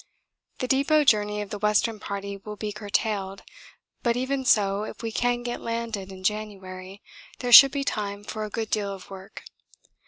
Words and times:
The 0.57 0.67
depot 0.67 1.03
journey 1.03 1.43
of 1.43 1.51
the 1.51 1.59
Western 1.59 1.99
Party 1.99 2.35
will 2.35 2.55
be 2.55 2.71
curtailed, 2.71 3.43
but 4.01 4.17
even 4.17 4.43
so 4.45 4.81
if 4.81 5.03
we 5.03 5.11
can 5.11 5.43
get 5.43 5.61
landed 5.61 6.11
in 6.11 6.23
January 6.23 7.03
there 7.37 7.51
should 7.51 7.69
be 7.71 7.83
time 7.83 8.23
for 8.23 8.43
a 8.43 8.49
good 8.49 8.71
deal 8.71 8.91
of 8.91 9.11
work. 9.11 9.43